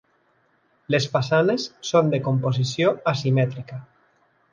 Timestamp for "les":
0.93-1.05